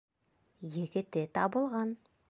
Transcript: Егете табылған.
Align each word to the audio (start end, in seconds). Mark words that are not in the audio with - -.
Егете 0.77 1.27
табылған. 1.39 1.97